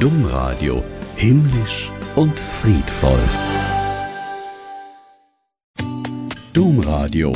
Domradio 0.00 0.82
himmlisch 1.14 1.92
und 2.16 2.40
friedvoll. 2.40 3.20
Domradio 6.54 7.34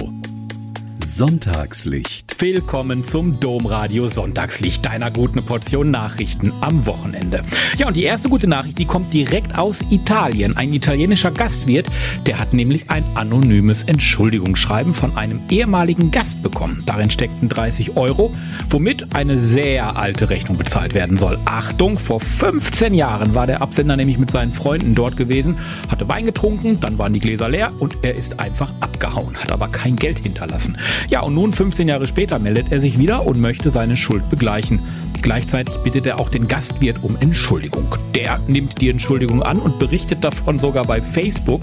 Sonntagslicht. 1.04 2.40
Willkommen 2.40 3.04
zum 3.04 3.38
Domradio 3.38 4.08
Sonntagslicht, 4.08 4.86
deiner 4.86 5.10
guten 5.10 5.44
Portion 5.44 5.90
Nachrichten 5.90 6.50
am 6.62 6.86
Wochenende. 6.86 7.42
Ja, 7.76 7.88
und 7.88 7.94
die 7.94 8.04
erste 8.04 8.30
gute 8.30 8.46
Nachricht, 8.46 8.78
die 8.78 8.86
kommt 8.86 9.12
direkt 9.12 9.58
aus 9.58 9.82
Italien. 9.90 10.56
Ein 10.56 10.72
italienischer 10.72 11.30
Gastwirt, 11.30 11.90
der 12.24 12.38
hat 12.38 12.54
nämlich 12.54 12.90
ein 12.90 13.04
anonymes 13.16 13.82
Entschuldigungsschreiben 13.82 14.94
von 14.94 15.14
einem 15.14 15.42
ehemaligen 15.50 16.10
Gast 16.10 16.42
bekommen. 16.42 16.82
Darin 16.86 17.10
steckten 17.10 17.50
30 17.50 17.98
Euro, 17.98 18.32
womit 18.70 19.14
eine 19.14 19.38
sehr 19.38 19.98
alte 19.98 20.30
Rechnung 20.30 20.56
bezahlt 20.56 20.94
werden 20.94 21.18
soll. 21.18 21.38
Achtung, 21.44 21.98
vor 21.98 22.20
15 22.20 22.94
Jahren 22.94 23.34
war 23.34 23.46
der 23.46 23.60
Absender 23.60 23.96
nämlich 23.96 24.16
mit 24.16 24.30
seinen 24.30 24.54
Freunden 24.54 24.94
dort 24.94 25.18
gewesen, 25.18 25.58
hatte 25.90 26.08
Wein 26.08 26.24
getrunken, 26.24 26.80
dann 26.80 26.96
waren 26.96 27.12
die 27.12 27.20
Gläser 27.20 27.50
leer 27.50 27.72
und 27.78 27.98
er 28.00 28.14
ist 28.14 28.40
einfach 28.40 28.72
abgehauen, 28.80 29.36
hat 29.36 29.52
aber 29.52 29.68
kein 29.68 29.96
Geld 29.96 30.20
hinterlassen. 30.20 30.78
Ja, 31.08 31.20
und 31.20 31.34
nun 31.34 31.52
15 31.52 31.88
Jahre 31.88 32.06
später 32.06 32.38
meldet 32.38 32.72
er 32.72 32.80
sich 32.80 32.98
wieder 32.98 33.26
und 33.26 33.40
möchte 33.40 33.70
seine 33.70 33.96
Schuld 33.96 34.28
begleichen. 34.30 34.80
Gleichzeitig 35.24 35.74
bittet 35.76 36.04
er 36.04 36.20
auch 36.20 36.28
den 36.28 36.48
Gastwirt 36.48 37.02
um 37.02 37.16
Entschuldigung. 37.18 37.94
Der 38.14 38.40
nimmt 38.46 38.82
die 38.82 38.90
Entschuldigung 38.90 39.42
an 39.42 39.58
und 39.58 39.78
berichtet 39.78 40.22
davon 40.22 40.58
sogar 40.58 40.84
bei 40.84 41.00
Facebook. 41.00 41.62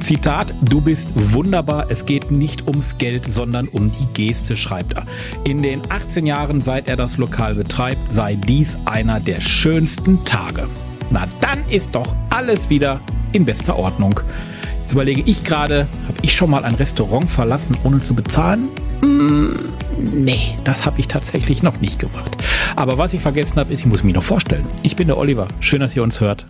Zitat, 0.00 0.52
du 0.60 0.82
bist 0.82 1.08
wunderbar, 1.14 1.86
es 1.88 2.04
geht 2.04 2.30
nicht 2.30 2.66
ums 2.66 2.98
Geld, 2.98 3.24
sondern 3.32 3.68
um 3.68 3.90
die 3.90 4.06
Geste, 4.12 4.54
schreibt 4.54 4.92
er. 4.92 5.04
In 5.44 5.62
den 5.62 5.80
18 5.88 6.26
Jahren, 6.26 6.60
seit 6.60 6.90
er 6.90 6.96
das 6.96 7.16
Lokal 7.16 7.54
betreibt, 7.54 8.12
sei 8.12 8.34
dies 8.34 8.76
einer 8.84 9.18
der 9.18 9.40
schönsten 9.40 10.22
Tage. 10.26 10.68
Na 11.08 11.24
dann 11.40 11.66
ist 11.70 11.94
doch 11.94 12.14
alles 12.28 12.68
wieder 12.68 13.00
in 13.32 13.46
bester 13.46 13.76
Ordnung. 13.76 14.20
Jetzt 14.90 14.96
überlege 14.96 15.22
ich 15.24 15.44
gerade, 15.44 15.86
habe 16.08 16.18
ich 16.20 16.34
schon 16.34 16.50
mal 16.50 16.64
ein 16.64 16.74
Restaurant 16.74 17.30
verlassen, 17.30 17.76
ohne 17.84 18.00
zu 18.00 18.12
bezahlen? 18.12 18.70
Mm, 19.02 19.52
nee, 19.96 20.56
das 20.64 20.84
habe 20.84 20.98
ich 20.98 21.06
tatsächlich 21.06 21.62
noch 21.62 21.80
nicht 21.80 22.00
gemacht. 22.00 22.36
Aber 22.74 22.98
was 22.98 23.14
ich 23.14 23.20
vergessen 23.20 23.54
habe, 23.60 23.72
ist, 23.72 23.78
ich 23.78 23.86
muss 23.86 24.02
mich 24.02 24.16
noch 24.16 24.24
vorstellen. 24.24 24.66
Ich 24.82 24.96
bin 24.96 25.06
der 25.06 25.16
Oliver. 25.16 25.46
Schön, 25.60 25.78
dass 25.78 25.94
ihr 25.94 26.02
uns 26.02 26.20
hört. 26.20 26.48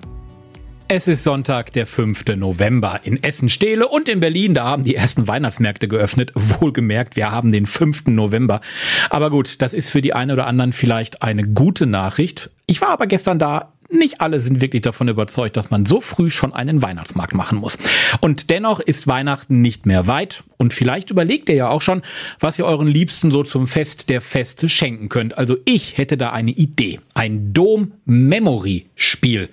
Es 0.88 1.06
ist 1.06 1.22
Sonntag, 1.22 1.74
der 1.74 1.86
5. 1.86 2.24
November. 2.36 3.00
In 3.02 3.22
Essen-Stehle 3.22 3.86
und 3.86 4.08
in 4.08 4.20
Berlin, 4.20 4.54
da 4.54 4.64
haben 4.64 4.84
die 4.84 4.94
ersten 4.94 5.28
Weihnachtsmärkte 5.28 5.86
geöffnet. 5.86 6.32
Wohlgemerkt, 6.34 7.16
wir 7.16 7.30
haben 7.30 7.52
den 7.52 7.66
5. 7.66 8.06
November. 8.06 8.62
Aber 9.10 9.28
gut, 9.28 9.60
das 9.60 9.74
ist 9.74 9.90
für 9.90 10.00
die 10.00 10.14
einen 10.14 10.30
oder 10.30 10.46
anderen 10.46 10.72
vielleicht 10.72 11.22
eine 11.22 11.46
gute 11.46 11.84
Nachricht. 11.84 12.48
Ich 12.64 12.80
war 12.80 12.88
aber 12.88 13.06
gestern 13.06 13.38
da 13.38 13.74
nicht 13.92 14.20
alle 14.20 14.40
sind 14.40 14.60
wirklich 14.60 14.82
davon 14.82 15.08
überzeugt, 15.08 15.56
dass 15.56 15.70
man 15.70 15.86
so 15.86 16.00
früh 16.00 16.30
schon 16.30 16.52
einen 16.52 16.82
Weihnachtsmarkt 16.82 17.34
machen 17.34 17.58
muss. 17.58 17.78
Und 18.20 18.50
dennoch 18.50 18.80
ist 18.80 19.06
Weihnachten 19.06 19.60
nicht 19.60 19.86
mehr 19.86 20.06
weit. 20.06 20.44
Und 20.56 20.74
vielleicht 20.74 21.10
überlegt 21.10 21.48
ihr 21.48 21.54
ja 21.54 21.68
auch 21.68 21.82
schon, 21.82 22.02
was 22.38 22.58
ihr 22.58 22.64
euren 22.64 22.86
Liebsten 22.86 23.30
so 23.30 23.42
zum 23.42 23.66
Fest 23.66 24.08
der 24.08 24.20
Feste 24.20 24.68
schenken 24.68 25.08
könnt. 25.08 25.38
Also 25.38 25.56
ich 25.64 25.98
hätte 25.98 26.16
da 26.16 26.30
eine 26.30 26.50
Idee. 26.52 27.00
Ein 27.14 27.52
Dom-Memory-Spiel. 27.52 29.48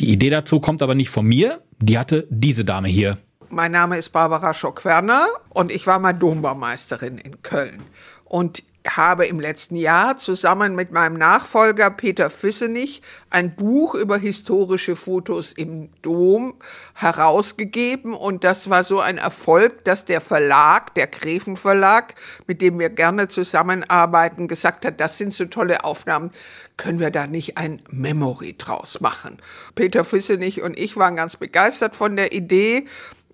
Die 0.00 0.12
Idee 0.12 0.30
dazu 0.30 0.60
kommt 0.60 0.82
aber 0.82 0.94
nicht 0.94 1.10
von 1.10 1.26
mir. 1.26 1.60
Die 1.80 1.98
hatte 1.98 2.26
diese 2.30 2.64
Dame 2.64 2.88
hier. 2.88 3.18
Mein 3.50 3.72
Name 3.72 3.96
ist 3.96 4.10
Barbara 4.10 4.52
Schock-Werner 4.52 5.26
und 5.48 5.72
ich 5.72 5.86
war 5.86 5.98
mal 5.98 6.12
Dombaumeisterin 6.12 7.16
in 7.18 7.42
Köln. 7.42 7.82
Und 8.24 8.62
habe 8.96 9.26
im 9.26 9.40
letzten 9.40 9.76
Jahr 9.76 10.16
zusammen 10.16 10.74
mit 10.74 10.92
meinem 10.92 11.14
Nachfolger 11.16 11.90
Peter 11.90 12.30
Füssenich 12.30 13.02
ein 13.30 13.54
Buch 13.54 13.94
über 13.94 14.18
historische 14.18 14.96
Fotos 14.96 15.52
im 15.52 15.90
Dom 16.02 16.54
herausgegeben. 16.94 18.14
Und 18.14 18.44
das 18.44 18.70
war 18.70 18.84
so 18.84 19.00
ein 19.00 19.18
Erfolg, 19.18 19.84
dass 19.84 20.04
der 20.04 20.20
Verlag, 20.20 20.94
der 20.94 21.06
Gräfen 21.06 21.56
Verlag, 21.56 22.14
mit 22.46 22.62
dem 22.62 22.78
wir 22.78 22.88
gerne 22.88 23.28
zusammenarbeiten, 23.28 24.48
gesagt 24.48 24.84
hat, 24.84 25.00
das 25.00 25.18
sind 25.18 25.34
so 25.34 25.44
tolle 25.44 25.84
Aufnahmen, 25.84 26.30
können 26.76 27.00
wir 27.00 27.10
da 27.10 27.26
nicht 27.26 27.58
ein 27.58 27.82
Memory 27.90 28.54
draus 28.56 29.00
machen. 29.00 29.38
Peter 29.74 30.04
Füssenich 30.04 30.62
und 30.62 30.78
ich 30.78 30.96
waren 30.96 31.16
ganz 31.16 31.36
begeistert 31.36 31.96
von 31.96 32.16
der 32.16 32.32
Idee 32.32 32.86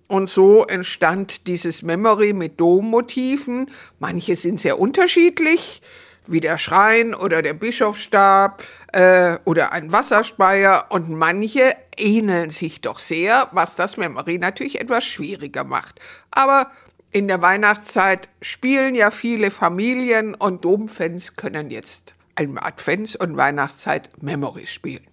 und 0.07 0.29
so 0.29 0.65
entstand 0.65 1.47
dieses 1.47 1.81
Memory 1.81 2.33
mit 2.33 2.59
Dommotiven. 2.59 3.71
Manche 3.99 4.35
sind 4.35 4.59
sehr 4.59 4.79
unterschiedlich, 4.79 5.81
wie 6.27 6.39
der 6.39 6.57
Schrein 6.57 7.15
oder 7.15 7.41
der 7.41 7.53
Bischofsstab 7.53 8.63
äh, 8.93 9.37
oder 9.45 9.71
ein 9.71 9.91
Wasserspeier. 9.91 10.85
Und 10.89 11.09
manche 11.09 11.75
ähneln 11.97 12.51
sich 12.51 12.81
doch 12.81 12.99
sehr, 12.99 13.47
was 13.51 13.75
das 13.75 13.97
Memory 13.97 14.37
natürlich 14.37 14.79
etwas 14.79 15.05
schwieriger 15.05 15.63
macht. 15.63 15.99
Aber 16.29 16.71
in 17.11 17.27
der 17.27 17.41
Weihnachtszeit 17.41 18.29
spielen 18.41 18.93
ja 18.93 19.09
viele 19.09 19.49
Familien 19.49 20.35
und 20.35 20.65
Domfans 20.65 21.35
können 21.35 21.71
jetzt 21.71 22.13
ein 22.35 22.59
Advents- 22.59 23.17
und 23.17 23.37
Weihnachtszeit 23.37 24.09
Memory 24.21 24.67
spielen. 24.67 25.07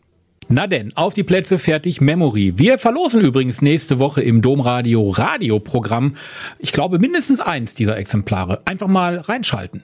Na 0.54 0.66
denn, 0.66 0.94
auf 0.96 1.14
die 1.14 1.22
Plätze 1.22 1.58
fertig 1.58 2.02
Memory. 2.02 2.58
Wir 2.58 2.76
verlosen 2.76 3.22
übrigens 3.22 3.62
nächste 3.62 3.98
Woche 3.98 4.20
im 4.20 4.42
Domradio 4.42 5.08
Radioprogramm, 5.08 6.16
ich 6.58 6.72
glaube 6.72 6.98
mindestens 6.98 7.40
eins 7.40 7.74
dieser 7.74 7.96
Exemplare. 7.96 8.60
Einfach 8.66 8.88
mal 8.88 9.16
reinschalten. 9.16 9.82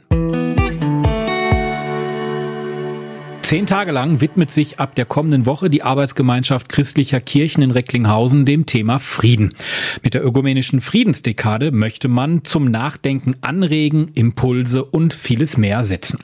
Zehn 3.49 3.65
Tage 3.65 3.93
lang 3.93 4.21
widmet 4.21 4.51
sich 4.51 4.79
ab 4.79 4.95
der 4.95 5.07
kommenden 5.07 5.47
Woche 5.47 5.71
die 5.71 5.83
Arbeitsgemeinschaft 5.83 6.69
christlicher 6.69 7.19
Kirchen 7.19 7.63
in 7.63 7.71
Recklinghausen 7.71 8.45
dem 8.45 8.67
Thema 8.67 8.99
Frieden. 8.99 9.55
Mit 10.03 10.13
der 10.13 10.23
ökumenischen 10.23 10.83
Friedensdekade 10.83 11.73
möchte 11.73 12.09
man 12.09 12.45
zum 12.45 12.67
Nachdenken 12.67 13.37
anregen, 13.41 14.11
Impulse 14.15 14.85
und 14.85 15.15
vieles 15.15 15.57
mehr 15.57 15.83
setzen. 15.83 16.19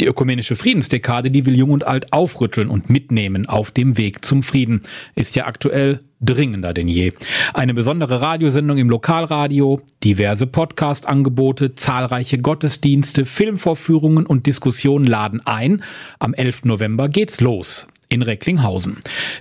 Die 0.00 0.04
ökumenische 0.04 0.54
Friedensdekade, 0.54 1.30
die 1.30 1.46
will 1.46 1.56
Jung 1.56 1.70
und 1.70 1.86
Alt 1.86 2.12
aufrütteln 2.12 2.68
und 2.68 2.90
mitnehmen 2.90 3.46
auf 3.46 3.70
dem 3.70 3.96
Weg 3.96 4.22
zum 4.22 4.42
Frieden, 4.42 4.82
ist 5.14 5.34
ja 5.34 5.46
aktuell 5.46 6.00
dringender 6.20 6.72
denn 6.72 6.88
je. 6.88 7.12
Eine 7.54 7.74
besondere 7.74 8.20
Radiosendung 8.20 8.78
im 8.78 8.90
Lokalradio, 8.90 9.80
diverse 10.02 10.46
Podcast-Angebote, 10.46 11.74
zahlreiche 11.74 12.38
Gottesdienste, 12.38 13.24
Filmvorführungen 13.24 14.26
und 14.26 14.46
Diskussionen 14.46 15.06
laden 15.06 15.44
ein. 15.44 15.82
Am 16.18 16.34
11. 16.34 16.64
November 16.64 17.08
geht's 17.08 17.40
los 17.40 17.86
in 18.08 18.22
Recklinghausen. 18.22 18.98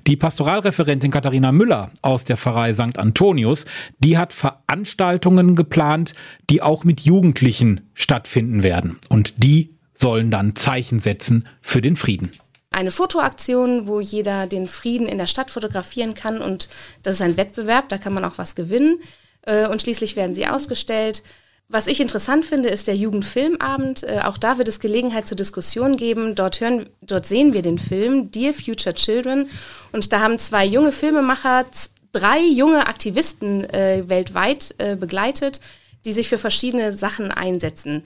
Die 0.08 0.16
Pastoralreferentin 0.16 1.12
Katharina 1.12 1.52
Müller 1.52 1.91
aus 2.02 2.25
der 2.25 2.38
Pfarrei 2.38 2.74
St. 2.74 2.97
Antonius, 2.97 3.66
die 4.00 4.18
hat 4.18 4.34
Veranstaltungen 4.34 5.56
geplant, 5.56 6.13
die 6.50 6.62
auch 6.62 6.84
mit 6.84 7.02
Jugendlichen 7.02 7.81
stattfinden 7.94 8.63
werden. 8.63 8.97
Und 9.09 9.36
die 9.38 9.75
sollen 9.94 10.31
dann 10.31 10.56
Zeichen 10.56 11.00
setzen 11.00 11.47
für 11.62 11.81
den 11.81 11.96
Frieden 11.96 12.31
eine 12.75 12.91
Fotoaktion, 12.91 13.88
wo 13.88 14.00
jeder 14.00 14.47
den 14.47 14.68
Frieden 14.68 15.08
in 15.08 15.18
der 15.18 15.28
Stadt 15.28 15.50
fotografieren 15.50 16.13
kann 16.13 16.41
und 16.41 16.69
das 17.03 17.16
ist 17.16 17.22
ein 17.22 17.38
Wettbewerb, 17.38 17.90
da 17.90 17.97
kann 17.97 18.13
man 18.13 18.25
auch 18.25 18.38
was 18.38 18.56
gewinnen 18.56 19.00
äh, 19.44 19.68
und 19.68 19.81
schließlich 19.81 20.16
werden 20.16 20.36
sie 20.36 20.47
ausgestellt. 20.47 21.24
Was 21.68 21.88
ich 21.88 22.00
interessant 22.00 22.46
finde, 22.46 22.69
ist 22.69 22.88
der 22.88 22.96
Jugendfilmabend. 22.96 24.03
Äh, 24.03 24.19
auch 24.24 24.38
da 24.38 24.58
wird 24.58 24.68
es 24.68 24.80
Gelegenheit 24.80 25.25
zur 25.25 25.38
Diskussion 25.38 25.97
geben. 25.97 26.36
Dort, 26.36 26.62
hören, 26.62 26.90
dort 27.02 27.25
sehen 27.25 27.53
wir 27.53 27.63
den 27.63 27.80
Film 27.80 28.30
Dear 28.30 28.53
Future 28.53 28.94
Children. 28.94 29.50
Und 29.92 30.13
da 30.13 30.19
haben 30.19 30.38
zwei 30.38 30.63
junge 30.66 30.92
Filmemacher, 30.92 31.66
drei 32.12 32.40
junge 32.40 32.86
Aktivisten 32.86 33.68
äh, 33.72 34.03
weltweit 34.07 34.75
begleitet, 35.00 35.59
die 36.06 36.12
sich 36.12 36.30
für 36.30 36.38
verschiedene 36.38 36.94
Sachen 36.94 37.31
einsetzen. 37.31 38.03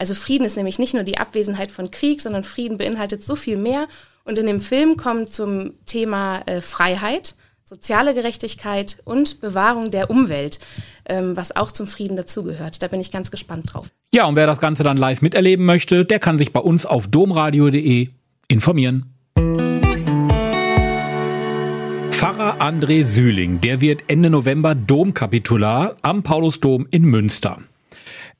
Also 0.00 0.14
Frieden 0.14 0.46
ist 0.46 0.56
nämlich 0.56 0.78
nicht 0.78 0.94
nur 0.94 1.02
die 1.02 1.18
Abwesenheit 1.18 1.70
von 1.70 1.90
Krieg, 1.90 2.22
sondern 2.22 2.42
Frieden 2.42 2.78
beinhaltet 2.78 3.22
so 3.22 3.36
viel 3.36 3.58
mehr. 3.58 3.86
Und 4.24 4.38
in 4.38 4.46
dem 4.46 4.62
Film 4.62 4.96
kommt 4.96 5.28
zum 5.28 5.74
Thema 5.84 6.40
äh, 6.46 6.62
Freiheit, 6.62 7.34
soziale 7.64 8.14
Gerechtigkeit 8.14 9.02
und 9.04 9.42
Bewahrung 9.42 9.90
der 9.90 10.08
Umwelt, 10.08 10.58
ähm, 11.04 11.36
was 11.36 11.54
auch 11.54 11.70
zum 11.70 11.86
Frieden 11.86 12.16
dazugehört. 12.16 12.82
Da 12.82 12.88
bin 12.88 12.98
ich 12.98 13.12
ganz 13.12 13.30
gespannt 13.30 13.74
drauf. 13.74 13.88
Ja, 14.14 14.24
und 14.24 14.36
wer 14.36 14.46
das 14.46 14.58
Ganze 14.58 14.84
dann 14.84 14.96
live 14.96 15.20
miterleben 15.20 15.66
möchte, 15.66 16.06
der 16.06 16.18
kann 16.18 16.38
sich 16.38 16.54
bei 16.54 16.60
uns 16.60 16.86
auf 16.86 17.06
domradio.de 17.06 18.08
informieren. 18.48 19.12
Pfarrer 22.10 22.58
André 22.62 23.04
Sühling, 23.04 23.60
der 23.60 23.82
wird 23.82 24.04
Ende 24.06 24.30
November 24.30 24.74
Domkapitular 24.74 25.96
am 26.00 26.22
Paulusdom 26.22 26.86
in 26.90 27.02
Münster. 27.02 27.58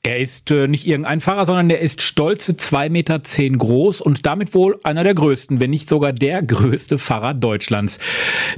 Er 0.03 0.17
ist 0.17 0.49
äh, 0.49 0.67
nicht 0.67 0.87
irgendein 0.87 1.21
Fahrer, 1.21 1.45
sondern 1.45 1.69
er 1.69 1.79
ist 1.79 2.01
stolze 2.01 2.57
zwei 2.57 2.89
Meter 2.89 3.21
zehn 3.21 3.59
groß 3.59 4.01
und 4.01 4.25
damit 4.25 4.55
wohl 4.55 4.79
einer 4.81 5.03
der 5.03 5.13
größten, 5.13 5.59
wenn 5.59 5.69
nicht 5.69 5.87
sogar 5.87 6.11
der 6.11 6.41
größte 6.41 6.97
Pfarrer 6.97 7.35
Deutschlands. 7.35 7.99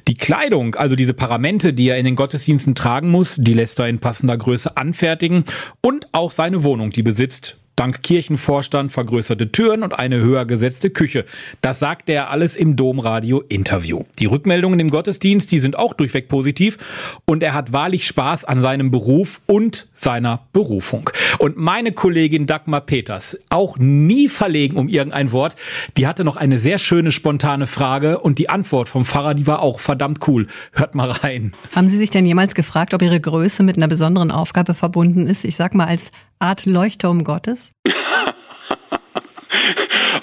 Die 0.07 0.13
Kleidung, 0.13 0.75
also 0.75 0.95
diese 0.95 1.13
Paramente, 1.13 1.73
die 1.73 1.89
er 1.89 1.97
in 1.97 2.05
den 2.05 2.15
Gottesdiensten 2.15 2.75
tragen 2.75 3.09
muss, 3.09 3.35
die 3.37 3.53
lässt 3.53 3.77
er 3.79 3.89
in 3.89 3.99
passender 3.99 4.37
Größe 4.37 4.77
anfertigen 4.77 5.43
und 5.81 6.07
auch 6.13 6.31
seine 6.31 6.63
Wohnung, 6.63 6.91
die 6.91 7.03
besitzt 7.03 7.57
Dank 7.75 8.03
Kirchenvorstand 8.03 8.91
vergrößerte 8.91 9.51
Türen 9.51 9.81
und 9.81 9.97
eine 9.97 10.17
höher 10.17 10.45
gesetzte 10.45 10.91
Küche. 10.91 11.25
Das 11.61 11.79
sagte 11.79 12.13
er 12.13 12.29
alles 12.29 12.55
im 12.55 12.75
Domradio-Interview. 12.75 14.03
Die 14.19 14.25
Rückmeldungen 14.25 14.79
im 14.79 14.89
Gottesdienst, 14.89 15.51
die 15.51 15.59
sind 15.59 15.75
auch 15.77 15.93
durchweg 15.93 16.29
positiv 16.29 16.77
und 17.25 17.41
er 17.41 17.53
hat 17.53 17.73
wahrlich 17.73 18.05
Spaß 18.05 18.45
an 18.45 18.61
seinem 18.61 18.91
Beruf 18.91 19.41
und 19.47 19.87
seiner 19.93 20.41
Berufung. 20.53 21.09
Und 21.39 21.57
meine 21.57 21.93
Kollegin 21.93 22.45
Dagmar 22.45 22.81
Peters, 22.81 23.37
auch 23.49 23.77
nie 23.79 24.29
verlegen 24.29 24.77
um 24.77 24.87
irgendein 24.87 25.31
Wort, 25.31 25.55
die 25.97 26.05
hatte 26.05 26.23
noch 26.23 26.35
eine 26.35 26.59
sehr 26.59 26.77
schöne 26.77 27.11
spontane 27.11 27.65
Frage 27.65 28.19
und 28.19 28.37
die 28.37 28.49
Antwort 28.49 28.87
vom 28.87 29.03
Pfarrer, 29.03 29.33
die 29.33 29.47
war 29.47 29.61
auch 29.61 29.79
verdammt 29.79 30.27
cool. 30.27 30.47
Hört 30.73 30.93
mal 30.93 31.09
rein. 31.09 31.55
Haben 31.73 31.87
Sie 31.87 31.97
sich 31.97 32.11
denn 32.11 32.25
jemals 32.25 32.53
gefragt, 32.53 32.93
ob 32.93 33.01
Ihre 33.01 33.19
Größe 33.19 33.63
mit 33.63 33.77
einer 33.77 33.87
besonderen 33.87 34.29
Aufgabe 34.29 34.75
verbunden 34.75 35.25
ist? 35.25 35.43
Ich 35.43 35.55
sag 35.55 35.73
mal 35.73 35.87
als 35.87 36.11
Art 36.43 36.65
Leuchtturm 36.65 37.23
Gottes? 37.23 37.71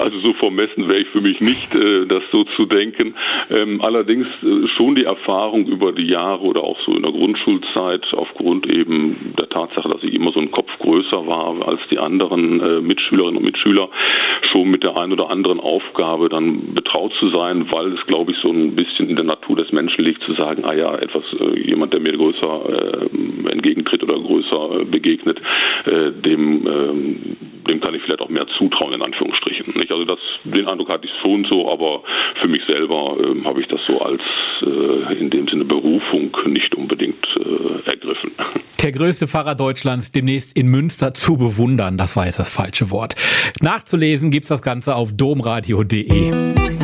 Also 0.01 0.19
so 0.21 0.33
vermessen 0.33 0.89
wäre 0.89 1.03
ich 1.03 1.09
für 1.09 1.21
mich 1.21 1.41
nicht, 1.41 1.75
äh, 1.75 2.07
das 2.07 2.23
so 2.33 2.45
zu 2.57 2.65
denken. 2.65 3.15
Ähm, 3.51 3.83
allerdings 3.83 4.27
äh, 4.43 4.67
schon 4.77 4.95
die 4.95 5.05
Erfahrung 5.05 5.67
über 5.67 5.93
die 5.93 6.09
Jahre 6.09 6.41
oder 6.41 6.65
auch 6.65 6.79
so 6.87 6.93
in 6.93 7.03
der 7.03 7.13
Grundschulzeit 7.13 8.07
aufgrund 8.17 8.67
eben 8.67 9.35
der 9.39 9.51
Tatsache, 9.51 9.91
dass 9.91 10.03
ich 10.03 10.15
immer 10.15 10.33
so 10.33 10.41
ein 10.41 10.51
Kopf 10.51 10.71
größer 10.79 11.27
war 11.27 11.57
als 11.69 11.81
die 11.91 11.99
anderen 11.99 12.61
äh, 12.61 12.81
Mitschülerinnen 12.81 13.37
und 13.37 13.45
Mitschüler, 13.45 13.91
schon 14.53 14.71
mit 14.71 14.85
der 14.85 14.99
einen 14.99 15.13
oder 15.13 15.29
anderen 15.29 15.61
Aufgabe 15.61 16.31
dann 16.31 16.73
betraut 16.75 17.13
zu 17.21 17.29
sein, 17.35 17.67
weil 17.71 17.93
es, 17.93 18.07
glaube 18.07 18.33
ich, 18.33 18.39
so 18.39 18.51
ein 18.51 18.75
bisschen 18.75 19.11
in 19.11 19.17
der 19.17 19.27
Natur 19.27 19.57
des 19.57 19.71
Menschen 19.71 20.03
liegt, 20.03 20.23
zu 20.23 20.33
sagen, 20.35 20.65
ah 20.65 20.75
ja, 20.75 20.95
etwas, 20.95 21.25
jemand, 21.67 21.93
der 21.93 22.01
mir 22.01 22.17
größer 22.17 23.11
entgegentritt 23.51 24.03
oder 24.03 24.19
größer 24.19 24.85
begegnet, 24.87 25.41
dem, 26.25 26.67
ähm, 26.67 27.37
dem 27.71 27.81
kann 27.81 27.95
ich 27.95 28.03
vielleicht 28.03 28.21
auch 28.21 28.29
mehr 28.29 28.47
zutrauen, 28.59 28.95
in 28.95 29.03
Anführungsstrichen. 29.03 29.75
Nicht? 29.75 29.91
Also 29.91 30.05
das, 30.05 30.19
den 30.45 30.67
Eindruck 30.69 30.91
hatte 30.93 31.07
ich 31.07 31.13
schon 31.23 31.47
so, 31.51 31.71
aber 31.71 32.03
für 32.41 32.49
mich 32.49 32.63
selber 32.69 33.17
äh, 33.19 33.45
habe 33.45 33.61
ich 33.61 33.69
das 33.69 33.81
so 33.87 34.01
als 34.01 34.21
äh, 34.67 35.19
in 35.19 35.31
dem 35.31 35.49
Sinne 35.49 35.65
Berufung 35.65 36.37
nicht 36.47 36.75
unbedingt 36.75 37.25
äh, 37.39 37.91
ergriffen. 37.91 38.33
Der 38.83 38.93
größte 38.93 39.29
Pfarrer 39.29 39.55
Deutschlands 39.55 40.11
demnächst 40.11 40.57
in 40.57 40.67
Münster 40.69 41.13
zu 41.13 41.37
bewundern, 41.37 41.99
das 41.99 42.17
war 42.17 42.27
jetzt 42.27 42.39
das 42.39 42.49
falsche 42.49 42.91
Wort. 42.91 43.15
Nachzulesen 43.61 44.31
gibt's 44.31 44.49
das 44.49 44.63
Ganze 44.63 44.97
auf 44.97 45.13
domradio.de. 45.13 46.80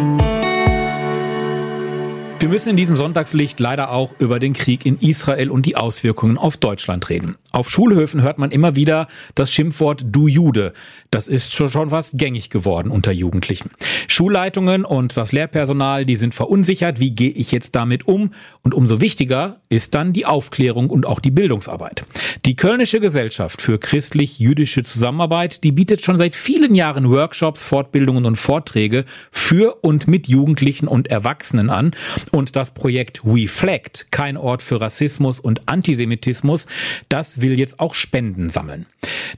Wir 2.39 2.51
müssen 2.51 2.69
in 2.69 2.77
diesem 2.77 2.97
Sonntagslicht 2.97 3.59
leider 3.61 3.91
auch 3.91 4.15
über 4.19 4.39
den 4.39 4.53
Krieg 4.53 4.85
in 4.85 4.99
Israel 4.99 5.51
und 5.51 5.65
die 5.65 5.75
Auswirkungen 5.75 6.37
auf 6.37 6.59
Deutschland 6.59 7.09
reden. 7.09 7.37
Auf 7.51 7.71
Schulhöfen 7.71 8.21
hört 8.21 8.37
man 8.37 8.51
immer 8.51 8.77
wieder 8.77 9.07
das 9.35 9.51
Schimpfwort 9.51 10.05
Du 10.05 10.29
Jude. 10.29 10.75
Das 11.11 11.29
ist 11.29 11.55
schon 11.55 11.89
fast 11.89 12.11
gängig 12.13 12.51
geworden 12.51 12.91
unter 12.91 13.11
Jugendlichen. 13.11 13.71
Schulleitungen 14.07 14.85
und 14.85 15.17
das 15.17 15.33
Lehrpersonal, 15.33 16.05
die 16.05 16.17
sind 16.17 16.35
verunsichert. 16.35 17.01
Wie 17.01 17.13
gehe 17.13 17.31
ich 17.31 17.53
jetzt 17.53 17.75
damit 17.75 18.07
um? 18.07 18.33
Und 18.63 18.75
umso 18.75 19.01
wichtiger 19.01 19.61
ist 19.71 19.95
dann 19.95 20.13
die 20.13 20.27
Aufklärung 20.27 20.91
und 20.91 21.07
auch 21.07 21.21
die 21.21 21.31
Bildungsarbeit. 21.31 22.05
Die 22.45 22.57
Kölnische 22.57 23.01
Gesellschaft 23.01 23.63
für 23.63 23.79
christlich-jüdische 23.79 24.85
Zusammenarbeit, 24.85 25.65
die 25.65 25.73
bietet 25.73 26.03
schon 26.03 26.19
seit 26.19 26.35
vielen 26.35 26.75
Jahren 26.75 27.09
Workshops, 27.09 27.63
Fortbildungen 27.63 28.27
und 28.27 28.37
Vorträge 28.37 29.07
für 29.33 29.79
und 29.81 30.07
mit 30.07 30.29
Jugendlichen 30.29 30.87
und 30.87 31.09
Erwachsenen 31.09 31.71
an. 31.71 31.93
Und 32.33 32.57
das 32.57 32.73
Projekt 32.73 33.25
WeFlect, 33.25 34.09
kein 34.11 34.37
Ort 34.37 34.63
für 34.63 34.81
Rassismus 34.81 35.41
und 35.41 35.69
Antisemitismus, 35.69 36.67
das 37.09 37.41
will 37.41 37.59
jetzt 37.59 37.81
auch 37.81 37.95
Spenden 37.95 38.51
sammeln. 38.51 38.87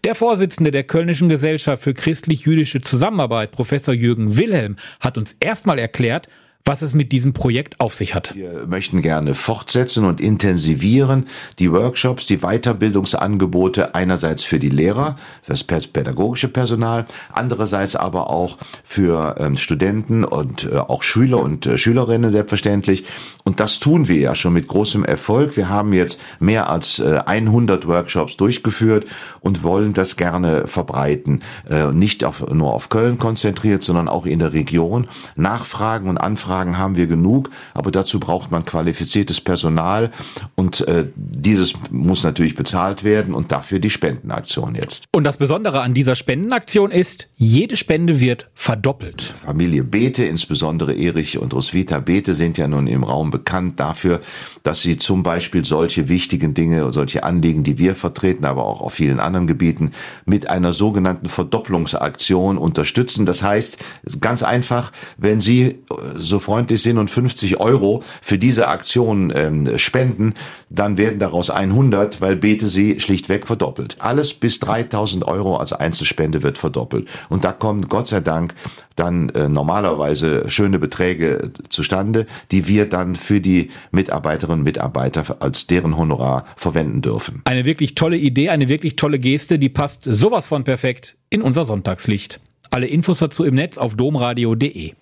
Der 0.05 0.15
Vorsitzende 0.15 0.71
der 0.71 0.85
Kölnischen 0.85 1.29
Gesellschaft 1.29 1.83
für 1.83 1.95
christlich-jüdische 1.95 2.81
Zusammenarbeit, 2.81 3.51
Professor 3.51 3.95
Jürgen 3.95 4.37
Wilhelm, 4.37 4.77
hat 5.01 5.19
uns 5.19 5.37
erstmal 5.41 5.79
erklärt, 5.79 6.29
was 6.69 6.83
es 6.83 6.93
mit 6.93 7.13
diesem 7.13 7.33
Projekt 7.33 7.81
auf 7.81 7.95
sich 7.95 8.15
hat. 8.15 8.35
Wir 8.35 8.67
möchten 8.67 9.01
gerne 9.01 9.35
fortsetzen 9.35 10.05
und 10.05 10.21
intensivieren 10.21 11.27
die 11.59 11.73
Workshops, 11.73 12.27
die 12.27 12.39
Weiterbildungsangebote 12.39 13.95
einerseits 13.95 14.45
für 14.45 14.59
die 14.59 14.69
Lehrer, 14.69 15.17
das 15.47 15.65
pädagogische 15.65 16.49
Personal, 16.49 17.07
andererseits 17.33 17.97
aber 17.97 18.29
auch 18.29 18.59
für 18.85 19.37
ähm, 19.39 19.57
Studenten 19.57 20.25
und 20.25 20.65
äh, 20.71 20.77
auch 20.77 21.03
Schüler 21.03 21.41
und 21.41 21.67
äh, 21.67 21.79
Schülerinnen 21.79 22.31
selbstverständlich. 22.31 23.05
Und 23.45 23.61
das 23.61 23.79
tun 23.81 24.09
wir 24.09 24.19
ja 24.19 24.35
schon 24.35 24.53
mit 24.53 24.69
großem 24.69 25.07
Erfolg. 25.07 25.57
Wir 25.57 25.71
haben 25.71 25.95
jetzt 25.95 26.21
mehr 26.39 26.69
als 26.69 26.99
äh, 26.99 27.21
100 27.25 27.87
Workshops 27.87 28.37
durchgeführt 28.37 29.07
und 29.41 29.63
wollen 29.63 29.95
das 29.95 30.19
gerne 30.19 30.69
verbreiten. 30.69 31.41
Äh, 31.71 31.93
nicht 31.93 32.25
auf, 32.25 32.47
nur 32.53 32.75
auf 32.75 32.91
Köln 32.91 33.17
konzentriert, 33.17 33.83
sondern 33.83 34.07
auch 34.07 34.27
in 34.27 34.39
der 34.39 34.53
Region. 34.53 35.09
Nachfragen 35.35 36.11
und 36.11 36.19
Anfragen 36.19 36.48
Anfragen 36.49 36.79
haben 36.79 36.97
wir 36.97 37.07
genug, 37.07 37.51
aber 37.75 37.91
dazu 37.91 38.19
braucht 38.19 38.51
man 38.51 38.65
qualifiziertes 38.65 39.41
Personal. 39.41 40.11
Und 40.57 40.81
äh, 40.89 41.07
dieses 41.49 41.73
muss 41.91 42.25
natürlich 42.25 42.55
bezahlt 42.55 43.05
werden 43.05 43.33
und 43.33 43.53
dafür 43.53 43.79
die 43.79 43.89
Spendenaktion 43.89 44.75
jetzt. 44.75 45.05
Und 45.13 45.25
das 45.25 45.39
Besondere 45.39 45.81
an 45.81 45.95
dieser 45.95 46.15
Spendenaktion 46.15 46.91
ist, 46.91 47.29
jede 47.37 47.79
Spende 47.79 48.21
wird 48.21 48.51
verdoppelt. 48.55 49.35
Familie 49.47 49.83
Beete, 49.83 50.25
insbesondere 50.25 50.95
Erich 50.95 51.39
und 51.39 51.55
Roswitha 51.55 52.01
Beete 52.01 52.35
sind 52.35 52.59
ja 52.59 52.69
nun 52.69 52.87
im 52.87 53.03
Raum 53.03 53.31
bekannt 53.31 53.81
dafür, 53.81 54.21
dass 54.63 54.83
sie 54.83 54.99
zum 54.99 55.23
Beispiel 55.23 55.65
solche 55.65 56.09
wichtigen 56.09 56.53
Dinge 56.53 56.93
solche 56.93 57.25
Anliegen, 57.25 57.65
die 57.65 57.79
wir 57.79 57.95
vertreten, 57.95 58.45
aber 58.45 58.67
auch 58.67 58.83
auf 58.83 58.95
vielen 58.95 59.19
anderen 59.19 59.47
Gebieten, 59.47 59.93
mit 60.27 60.51
einer 60.51 60.75
sogenannten 60.75 61.29
Verdopplungsaktion 61.29 62.59
unterstützen. 62.59 63.25
Das 63.25 63.43
heißt, 63.43 63.79
ganz 64.21 64.43
einfach, 64.43 64.93
wenn 65.17 65.41
Sie 65.41 65.63
äh, 65.63 65.77
so 66.17 66.41
freundlich 66.41 66.83
sind 66.83 66.99
und 66.99 67.11
50 67.11 67.59
Euro 67.59 68.03
für 68.21 68.37
diese 68.37 68.69
Aktion 68.69 69.33
ähm, 69.35 69.79
spenden, 69.79 70.35
dann 70.69 70.99
werden 70.99 71.19
daraus 71.39 71.51
100, 71.51 72.21
weil 72.21 72.35
Bete 72.35 72.69
sie 72.69 72.99
schlichtweg 72.99 73.47
verdoppelt. 73.47 73.97
Alles 74.01 74.35
bis 74.35 74.59
3000 74.59 75.25
Euro 75.27 75.57
als 75.57 75.73
Einzelspende 75.73 76.43
wird 76.43 76.59
verdoppelt. 76.59 77.09
Und 77.29 77.45
da 77.45 77.53
kommen 77.53 77.89
Gott 77.89 78.09
sei 78.09 78.19
Dank 78.21 78.55
dann 78.97 79.29
äh, 79.31 79.49
normalerweise 79.49 80.51
schöne 80.51 80.81
Beträge 80.81 81.53
zustande, 81.69 82.27
die 82.51 82.67
wir 82.67 82.89
dann 82.89 83.15
für 83.15 83.41
die 83.41 83.71
Mitarbeiterinnen 83.93 84.61
und 84.61 84.65
Mitarbeiter 84.65 85.37
als 85.39 85.69
deren 85.69 85.97
Honorar 85.97 86.45
verwenden 86.57 87.03
dürfen. 87.03 87.43
Eine 87.45 87.65
wirklich 87.65 87.95
tolle 87.95 88.17
Idee, 88.17 88.49
eine 88.49 88.69
wirklich 88.69 88.97
tolle 88.97 89.21
Geste, 89.21 89.61
die 89.61 89.69
passt 89.69 90.03
sowas 90.05 90.47
von 90.47 90.65
perfekt 90.65 91.17
in 91.31 91.43
unser 91.43 91.65
Sonntagslicht. 91.65 92.41
Alle 92.71 92.89
Infos 92.89 93.21
dazu 93.21 93.45
im 93.45 93.55
Netz 93.55 93.79
auf 93.79 93.95
domradio.de. 93.95 94.95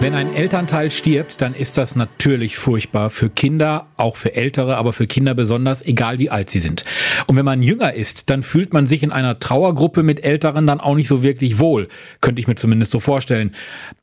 Wenn 0.00 0.14
ein 0.14 0.32
Elternteil 0.32 0.92
stirbt, 0.92 1.42
dann 1.42 1.54
ist 1.54 1.76
das 1.76 1.96
natürlich 1.96 2.56
furchtbar 2.56 3.10
für 3.10 3.28
Kinder, 3.28 3.88
auch 3.96 4.14
für 4.14 4.36
Ältere, 4.36 4.76
aber 4.76 4.92
für 4.92 5.08
Kinder 5.08 5.34
besonders, 5.34 5.84
egal 5.84 6.20
wie 6.20 6.30
alt 6.30 6.50
sie 6.50 6.60
sind. 6.60 6.84
Und 7.26 7.34
wenn 7.34 7.44
man 7.44 7.62
jünger 7.62 7.94
ist, 7.94 8.30
dann 8.30 8.44
fühlt 8.44 8.72
man 8.72 8.86
sich 8.86 9.02
in 9.02 9.10
einer 9.10 9.40
Trauergruppe 9.40 10.04
mit 10.04 10.22
Älteren 10.22 10.68
dann 10.68 10.78
auch 10.78 10.94
nicht 10.94 11.08
so 11.08 11.24
wirklich 11.24 11.58
wohl, 11.58 11.88
könnte 12.20 12.40
ich 12.40 12.46
mir 12.46 12.54
zumindest 12.54 12.92
so 12.92 13.00
vorstellen. 13.00 13.56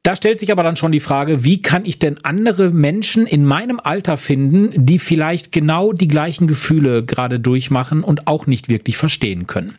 Da 0.03 0.17
stellt 0.17 0.41
sich 0.41 0.51
aber 0.51 0.63
dann 0.63 0.75
schon 0.75 0.91
die 0.91 0.99
Frage, 0.99 1.45
wie 1.45 1.61
kann 1.61 1.85
ich 1.85 1.97
denn 1.97 2.17
andere 2.23 2.71
Menschen 2.71 3.25
in 3.25 3.45
meinem 3.45 3.79
Alter 3.81 4.17
finden, 4.17 4.73
die 4.75 4.99
vielleicht 4.99 5.53
genau 5.53 5.93
die 5.93 6.09
gleichen 6.09 6.45
Gefühle 6.45 7.05
gerade 7.05 7.39
durchmachen 7.39 8.03
und 8.03 8.27
auch 8.27 8.47
nicht 8.47 8.67
wirklich 8.67 8.97
verstehen 8.97 9.47
können. 9.47 9.75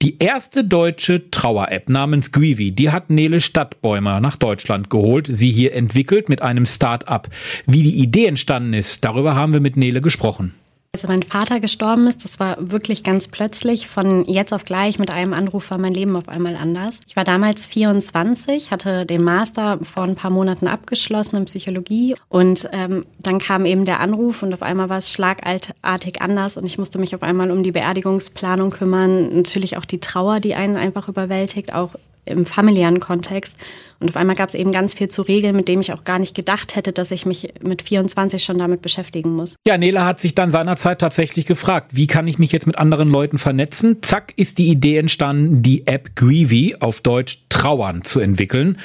Die 0.00 0.18
erste 0.20 0.62
deutsche 0.62 1.28
Trauer-App 1.32 1.88
namens 1.88 2.30
Grievy, 2.30 2.70
die 2.70 2.90
hat 2.90 3.10
Nele 3.10 3.40
Stadtbäumer 3.40 4.20
nach 4.20 4.36
Deutschland 4.36 4.90
geholt 4.90 5.28
sie 5.40 5.49
hier 5.50 5.74
entwickelt 5.74 6.28
mit 6.28 6.42
einem 6.42 6.66
Start-up. 6.66 7.28
Wie 7.66 7.82
die 7.82 8.02
Idee 8.02 8.26
entstanden 8.26 8.74
ist, 8.74 9.04
darüber 9.04 9.34
haben 9.34 9.52
wir 9.52 9.60
mit 9.60 9.76
Nele 9.76 10.00
gesprochen. 10.00 10.54
Als 10.92 11.06
mein 11.06 11.22
Vater 11.22 11.60
gestorben 11.60 12.08
ist, 12.08 12.24
das 12.24 12.40
war 12.40 12.56
wirklich 12.58 13.04
ganz 13.04 13.28
plötzlich. 13.28 13.86
Von 13.86 14.24
jetzt 14.24 14.52
auf 14.52 14.64
gleich 14.64 14.98
mit 14.98 15.08
einem 15.12 15.32
Anruf 15.34 15.70
war 15.70 15.78
mein 15.78 15.94
Leben 15.94 16.16
auf 16.16 16.28
einmal 16.28 16.56
anders. 16.56 16.98
Ich 17.06 17.14
war 17.14 17.22
damals 17.22 17.64
24, 17.64 18.72
hatte 18.72 19.06
den 19.06 19.22
Master 19.22 19.78
vor 19.84 20.02
ein 20.02 20.16
paar 20.16 20.32
Monaten 20.32 20.66
abgeschlossen 20.66 21.36
in 21.36 21.44
Psychologie 21.44 22.16
und 22.28 22.68
ähm, 22.72 23.06
dann 23.20 23.38
kam 23.38 23.66
eben 23.66 23.84
der 23.84 24.00
Anruf 24.00 24.42
und 24.42 24.52
auf 24.52 24.62
einmal 24.62 24.88
war 24.88 24.98
es 24.98 25.12
schlagartig 25.12 26.20
anders 26.20 26.56
und 26.56 26.66
ich 26.66 26.76
musste 26.76 26.98
mich 26.98 27.14
auf 27.14 27.22
einmal 27.22 27.52
um 27.52 27.62
die 27.62 27.72
Beerdigungsplanung 27.72 28.70
kümmern. 28.70 29.36
Natürlich 29.36 29.76
auch 29.76 29.84
die 29.84 30.00
Trauer, 30.00 30.40
die 30.40 30.56
einen 30.56 30.76
einfach 30.76 31.08
überwältigt, 31.08 31.72
auch 31.72 31.94
im 32.30 32.46
familiären 32.46 33.00
Kontext. 33.00 33.56
Und 34.00 34.08
auf 34.08 34.16
einmal 34.16 34.34
gab 34.34 34.48
es 34.48 34.54
eben 34.54 34.72
ganz 34.72 34.94
viel 34.94 35.10
zu 35.10 35.20
regeln, 35.20 35.54
mit 35.54 35.68
dem 35.68 35.80
ich 35.80 35.92
auch 35.92 36.04
gar 36.04 36.18
nicht 36.18 36.34
gedacht 36.34 36.74
hätte, 36.74 36.92
dass 36.92 37.10
ich 37.10 37.26
mich 37.26 37.52
mit 37.62 37.82
24 37.82 38.42
schon 38.42 38.58
damit 38.58 38.80
beschäftigen 38.80 39.36
muss. 39.36 39.56
Ja, 39.66 39.76
Nela 39.76 40.06
hat 40.06 40.20
sich 40.20 40.34
dann 40.34 40.50
seinerzeit 40.50 41.00
tatsächlich 41.00 41.44
gefragt, 41.44 41.90
wie 41.94 42.06
kann 42.06 42.26
ich 42.26 42.38
mich 42.38 42.50
jetzt 42.50 42.66
mit 42.66 42.78
anderen 42.78 43.10
Leuten 43.10 43.36
vernetzen? 43.36 43.98
Zack, 44.00 44.32
ist 44.36 44.56
die 44.56 44.68
Idee 44.68 44.96
entstanden, 44.96 45.60
die 45.60 45.86
App 45.86 46.16
Grievy 46.16 46.76
auf 46.80 47.02
Deutsch 47.02 47.44
Trauern 47.50 48.02
zu 48.02 48.20
entwickeln. 48.20 48.78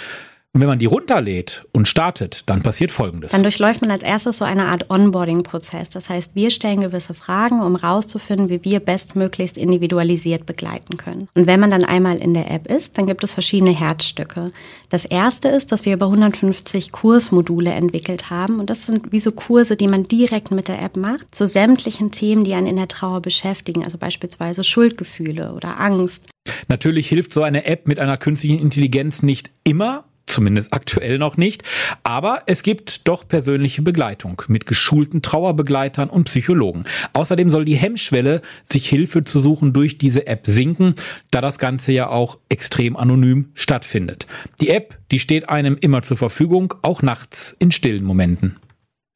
Und 0.55 0.61
wenn 0.61 0.69
man 0.69 0.79
die 0.79 0.85
runterlädt 0.85 1.67
und 1.73 1.85
startet, 1.85 2.49
dann 2.49 2.63
passiert 2.63 2.89
Folgendes. 2.89 3.33
Dann 3.33 3.43
durchläuft 3.43 3.81
man 3.81 3.91
als 3.91 4.03
erstes 4.03 4.37
so 4.37 4.45
eine 4.45 4.67
Art 4.67 4.89
Onboarding-Prozess. 4.89 5.89
Das 5.89 6.07
heißt, 6.07 6.33
wir 6.33 6.49
stellen 6.49 6.79
gewisse 6.79 7.13
Fragen, 7.13 7.61
um 7.61 7.75
rauszufinden, 7.75 8.47
wie 8.47 8.63
wir 8.63 8.79
bestmöglichst 8.79 9.57
individualisiert 9.57 10.45
begleiten 10.45 10.95
können. 10.95 11.27
Und 11.33 11.45
wenn 11.45 11.59
man 11.59 11.71
dann 11.71 11.83
einmal 11.83 12.19
in 12.19 12.33
der 12.33 12.49
App 12.49 12.67
ist, 12.71 12.97
dann 12.97 13.05
gibt 13.05 13.25
es 13.25 13.33
verschiedene 13.33 13.77
Herzstücke. 13.77 14.53
Das 14.89 15.03
erste 15.03 15.49
ist, 15.49 15.73
dass 15.73 15.83
wir 15.83 15.93
über 15.93 16.05
150 16.05 16.93
Kursmodule 16.93 17.73
entwickelt 17.73 18.29
haben. 18.29 18.61
Und 18.61 18.69
das 18.69 18.85
sind 18.85 19.11
wie 19.11 19.19
so 19.19 19.33
Kurse, 19.33 19.75
die 19.75 19.89
man 19.89 20.07
direkt 20.07 20.51
mit 20.51 20.69
der 20.69 20.81
App 20.81 20.95
macht, 20.95 21.35
zu 21.35 21.47
sämtlichen 21.47 22.11
Themen, 22.11 22.45
die 22.45 22.53
einen 22.53 22.67
in 22.67 22.77
der 22.77 22.87
Trauer 22.87 23.21
beschäftigen. 23.21 23.83
Also 23.83 23.97
beispielsweise 23.97 24.63
Schuldgefühle 24.63 25.51
oder 25.51 25.81
Angst. 25.81 26.23
Natürlich 26.69 27.09
hilft 27.09 27.33
so 27.33 27.43
eine 27.43 27.65
App 27.65 27.89
mit 27.89 27.99
einer 27.99 28.15
künstlichen 28.15 28.59
Intelligenz 28.59 29.21
nicht 29.21 29.51
immer, 29.65 30.05
zumindest 30.25 30.73
aktuell 30.73 31.17
noch 31.17 31.37
nicht. 31.37 31.63
Aber 32.03 32.43
es 32.45 32.63
gibt 32.63 33.07
doch 33.07 33.27
persönliche 33.27 33.81
Begleitung 33.81 34.41
mit 34.47 34.65
geschulten 34.65 35.21
Trauerbegleitern 35.21 36.09
und 36.09 36.25
Psychologen. 36.25 36.85
Außerdem 37.13 37.49
soll 37.49 37.65
die 37.65 37.75
Hemmschwelle, 37.75 38.41
sich 38.63 38.87
Hilfe 38.87 39.23
zu 39.23 39.39
suchen, 39.39 39.73
durch 39.73 39.97
diese 39.97 40.27
App 40.27 40.47
sinken, 40.47 40.95
da 41.31 41.41
das 41.41 41.59
Ganze 41.59 41.91
ja 41.91 42.09
auch 42.09 42.39
extrem 42.49 42.97
anonym 42.97 43.49
stattfindet. 43.53 44.27
Die 44.61 44.69
App, 44.69 44.97
die 45.11 45.19
steht 45.19 45.49
einem 45.49 45.77
immer 45.79 46.01
zur 46.01 46.17
Verfügung, 46.17 46.73
auch 46.81 47.01
nachts 47.01 47.55
in 47.59 47.71
stillen 47.71 48.03
Momenten. 48.03 48.57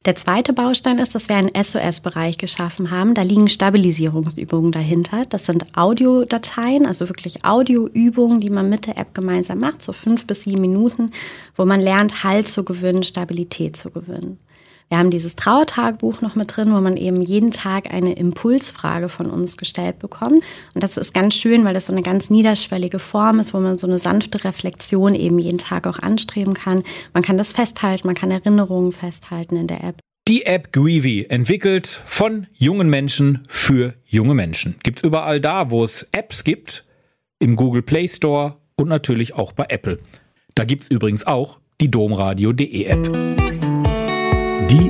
Der 0.06 0.16
zweite 0.16 0.54
Baustein 0.54 0.98
ist, 0.98 1.14
dass 1.14 1.28
wir 1.28 1.36
einen 1.36 1.50
SOS-Bereich 1.54 2.38
geschaffen 2.38 2.90
haben. 2.90 3.12
Da 3.12 3.20
liegen 3.20 3.48
Stabilisierungsübungen 3.48 4.72
dahinter. 4.72 5.24
Das 5.28 5.44
sind 5.44 5.76
Audiodateien, 5.76 6.86
also 6.86 7.10
wirklich 7.10 7.44
Audioübungen, 7.44 8.40
die 8.40 8.48
man 8.48 8.70
mit 8.70 8.86
der 8.86 8.96
App 8.96 9.12
gemeinsam 9.12 9.58
macht, 9.58 9.82
so 9.82 9.92
fünf 9.92 10.26
bis 10.26 10.44
sieben 10.44 10.62
Minuten, 10.62 11.12
wo 11.54 11.66
man 11.66 11.80
lernt, 11.80 12.24
Halt 12.24 12.48
zu 12.48 12.64
gewinnen, 12.64 13.02
Stabilität 13.02 13.76
zu 13.76 13.90
gewinnen. 13.90 14.38
Wir 14.90 14.98
haben 14.98 15.10
dieses 15.12 15.36
Trauertagebuch 15.36 16.20
noch 16.20 16.34
mit 16.34 16.56
drin, 16.56 16.74
wo 16.74 16.80
man 16.80 16.96
eben 16.96 17.22
jeden 17.22 17.52
Tag 17.52 17.94
eine 17.94 18.12
Impulsfrage 18.14 19.08
von 19.08 19.30
uns 19.30 19.56
gestellt 19.56 20.00
bekommt. 20.00 20.42
Und 20.74 20.82
das 20.82 20.96
ist 20.96 21.14
ganz 21.14 21.36
schön, 21.36 21.64
weil 21.64 21.74
das 21.74 21.86
so 21.86 21.92
eine 21.92 22.02
ganz 22.02 22.28
niederschwellige 22.28 22.98
Form 22.98 23.38
ist, 23.38 23.54
wo 23.54 23.60
man 23.60 23.78
so 23.78 23.86
eine 23.86 24.00
sanfte 24.00 24.42
Reflexion 24.42 25.14
eben 25.14 25.38
jeden 25.38 25.58
Tag 25.58 25.86
auch 25.86 26.00
anstreben 26.00 26.54
kann. 26.54 26.82
Man 27.14 27.22
kann 27.22 27.38
das 27.38 27.52
festhalten, 27.52 28.08
man 28.08 28.16
kann 28.16 28.32
Erinnerungen 28.32 28.90
festhalten 28.90 29.54
in 29.54 29.68
der 29.68 29.84
App. 29.84 30.00
Die 30.26 30.44
App 30.44 30.72
Greevy, 30.72 31.26
entwickelt 31.28 31.86
von 31.86 32.48
jungen 32.52 32.90
Menschen 32.90 33.44
für 33.48 33.94
junge 34.04 34.34
Menschen. 34.34 34.74
Gibt's 34.82 35.04
überall 35.04 35.40
da, 35.40 35.70
wo 35.70 35.84
es 35.84 36.08
Apps 36.10 36.42
gibt, 36.42 36.84
im 37.38 37.54
Google 37.54 37.82
Play 37.82 38.08
Store 38.08 38.56
und 38.74 38.88
natürlich 38.88 39.36
auch 39.36 39.52
bei 39.52 39.66
Apple. 39.68 40.00
Da 40.56 40.64
gibt's 40.64 40.88
übrigens 40.88 41.24
auch 41.28 41.60
die 41.80 41.92
domradio.de 41.92 42.84
App. 42.86 43.59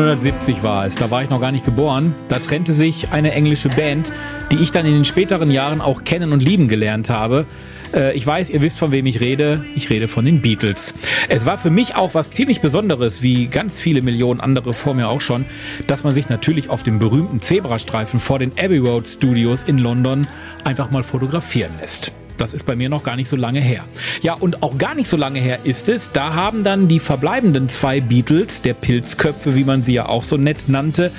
1970 0.00 0.62
war 0.62 0.86
es, 0.86 0.94
da 0.94 1.10
war 1.10 1.22
ich 1.22 1.28
noch 1.28 1.42
gar 1.42 1.52
nicht 1.52 1.66
geboren. 1.66 2.14
Da 2.28 2.38
trennte 2.38 2.72
sich 2.72 3.12
eine 3.12 3.32
englische 3.32 3.68
Band, 3.68 4.12
die 4.50 4.56
ich 4.56 4.72
dann 4.72 4.86
in 4.86 4.94
den 4.94 5.04
späteren 5.04 5.50
Jahren 5.50 5.82
auch 5.82 6.04
kennen 6.04 6.32
und 6.32 6.40
lieben 6.40 6.68
gelernt 6.68 7.10
habe. 7.10 7.44
Äh, 7.92 8.16
Ich 8.16 8.26
weiß, 8.26 8.48
ihr 8.48 8.62
wisst, 8.62 8.78
von 8.78 8.92
wem 8.92 9.04
ich 9.04 9.20
rede. 9.20 9.62
Ich 9.74 9.90
rede 9.90 10.08
von 10.08 10.24
den 10.24 10.40
Beatles. 10.40 10.94
Es 11.28 11.44
war 11.44 11.58
für 11.58 11.68
mich 11.68 11.96
auch 11.96 12.14
was 12.14 12.30
ziemlich 12.30 12.62
Besonderes, 12.62 13.20
wie 13.20 13.48
ganz 13.48 13.78
viele 13.78 14.00
Millionen 14.00 14.40
andere 14.40 14.72
vor 14.72 14.94
mir 14.94 15.08
auch 15.08 15.20
schon, 15.20 15.44
dass 15.86 16.02
man 16.02 16.14
sich 16.14 16.30
natürlich 16.30 16.70
auf 16.70 16.82
dem 16.82 16.98
berühmten 16.98 17.42
Zebrastreifen 17.42 18.20
vor 18.20 18.38
den 18.38 18.52
Abbey 18.58 18.78
Road 18.78 19.06
Studios 19.06 19.64
in 19.64 19.76
London 19.76 20.26
einfach 20.64 20.90
mal 20.90 21.02
fotografieren 21.02 21.72
lässt. 21.78 22.12
Das 22.40 22.54
ist 22.54 22.64
bei 22.64 22.74
mir 22.74 22.88
noch 22.88 23.02
gar 23.02 23.16
nicht 23.16 23.28
so 23.28 23.36
lange 23.36 23.60
her. 23.60 23.84
Ja, 24.22 24.32
und 24.32 24.62
auch 24.62 24.78
gar 24.78 24.94
nicht 24.94 25.10
so 25.10 25.18
lange 25.18 25.40
her 25.40 25.58
ist 25.64 25.90
es, 25.90 26.10
da 26.10 26.32
haben 26.32 26.64
dann 26.64 26.88
die 26.88 26.98
verbleibenden 26.98 27.68
zwei 27.68 28.00
Beatles, 28.00 28.62
der 28.62 28.72
Pilzköpfe, 28.72 29.54
wie 29.56 29.64
man 29.64 29.82
sie 29.82 29.92
ja 29.92 30.08
auch 30.08 30.24
so 30.24 30.38
nett 30.38 30.66
nannte, 30.66 31.12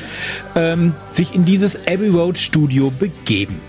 ähm, 0.55 0.93
sich 1.11 1.35
in 1.35 1.45
dieses 1.45 1.75
Abbey 1.87 2.07
Road 2.07 2.39
Studio 2.39 2.89
begeben. 2.89 3.61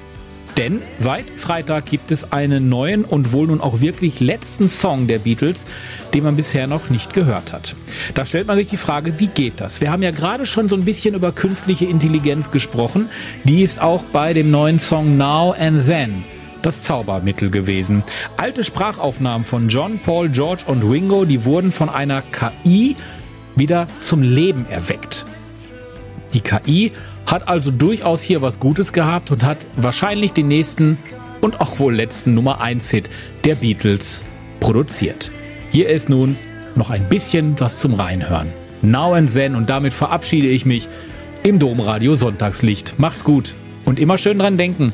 Denn 0.57 0.81
seit 0.99 1.29
Freitag 1.29 1.87
gibt 1.87 2.11
es 2.11 2.33
einen 2.33 2.71
neuen 2.71 3.05
und 3.05 3.33
wohl 3.35 3.49
nun 3.49 3.61
auch 3.61 3.81
wirklich 3.81 4.21
letzten 4.21 4.71
Song 4.71 5.07
der 5.07 5.19
Beatles, 5.19 5.67
den 6.15 6.25
man 6.25 6.37
bisher 6.37 6.67
noch 6.67 6.89
nicht 6.89 7.13
gehört 7.13 7.53
hat. 7.53 7.75
Da 8.15 8.25
stellt 8.25 8.47
man 8.47 8.57
sich 8.57 8.69
die 8.69 8.79
Frage, 8.79 9.19
wie 9.19 9.29
geht 9.29 9.61
das? 9.61 9.83
Wir 9.83 9.91
haben 9.91 10.03
ja 10.03 10.11
gerade 10.11 10.47
schon 10.47 10.71
so 10.71 10.77
ein 10.77 10.87
bisschen 10.87 11.15
über 11.15 11.33
künstliche 11.33 11.85
Intelligenz 11.85 12.51
gesprochen. 12.51 13.11
Die 13.45 13.63
ist 13.63 13.79
auch 13.81 14.03
bei 14.05 14.33
dem 14.33 14.51
neuen 14.51 14.79
Song 14.79 15.19
Now 15.19 15.55
and 15.59 15.85
Then 15.87 16.25
das 16.63 16.83
Zaubermittel 16.83 17.51
gewesen. 17.51 18.03
Alte 18.37 18.65
Sprachaufnahmen 18.65 19.45
von 19.45 19.69
John, 19.69 19.99
Paul, 19.99 20.29
George 20.29 20.63
und 20.67 20.83
Ringo, 20.83 21.25
die 21.25 21.45
wurden 21.45 21.73
von 21.73 21.89
einer 21.89 22.23
KI 22.23 22.97
wieder 23.57 23.89
zum 24.01 24.23
Leben 24.23 24.67
erweckt. 24.71 25.27
Die 26.33 26.41
KI 26.41 26.93
hat 27.27 27.49
also 27.49 27.71
durchaus 27.71 28.23
hier 28.23 28.43
was 28.43 28.59
Gutes 28.61 28.93
gehabt 28.93 29.31
und 29.31 29.43
hat 29.43 29.59
wahrscheinlich 29.77 30.33
den 30.33 30.49
nächsten 30.49 30.99
und 31.41 31.61
auch 31.61 31.79
wohl 31.79 31.95
letzten 31.95 32.35
Nummer 32.35 32.61
1 32.61 32.91
Hit 32.91 33.11
der 33.45 33.57
Beatles 33.57 34.25
produziert. 34.61 35.31
Hier 35.71 35.89
ist 35.89 36.09
nun 36.09 36.37
noch 36.75 36.91
ein 36.91 37.09
bisschen 37.09 37.59
was 37.61 37.79
zum 37.79 37.95
Reinhören. 37.95 38.49
Now 38.83 39.15
and 39.15 39.33
Then 39.33 39.55
und 39.55 39.69
damit 39.69 39.93
verabschiede 39.93 40.49
ich 40.49 40.65
mich 40.65 40.89
im 41.43 41.59
Domradio 41.59 42.15
Sonntagslicht. 42.15 42.99
Macht's 42.99 43.25
gut 43.25 43.55
und 43.85 43.99
immer 43.99 44.19
schön 44.19 44.39
dran 44.39 44.57
denken, 44.57 44.93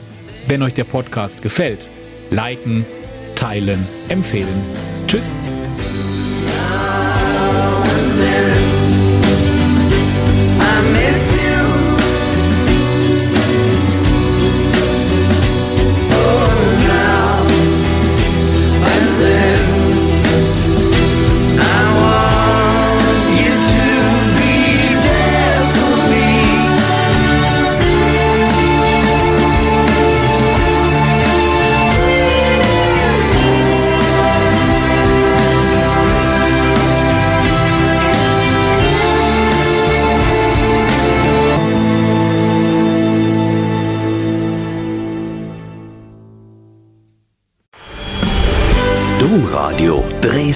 wenn 0.48 0.62
euch 0.62 0.74
der 0.74 0.84
Podcast 0.84 1.42
gefällt, 1.42 1.88
liken, 2.30 2.86
teilen, 3.34 3.86
empfehlen. 4.08 4.62
Tschüss. 5.06 5.30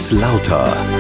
Kaiserslautern. 0.03 0.92